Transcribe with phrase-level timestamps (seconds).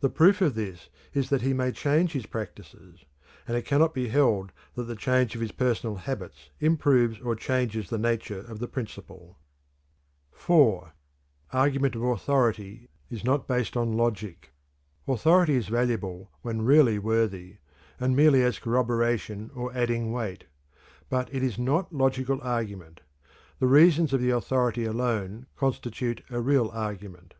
[0.00, 3.04] The proof of this is that he may change his practices;
[3.46, 7.90] and it cannot be held that the change of his personal habits improves or changes
[7.90, 9.38] the nature of the principle.
[10.32, 10.94] (4)
[11.52, 14.52] Argument of authority is not based on logic.
[15.06, 17.58] Authority is valuable when really worthy,
[17.98, 20.46] and merely as corroboration or adding weight;
[21.10, 23.02] but it is not logical argument.
[23.58, 27.34] The reasons of the authority alone constitute a real argument.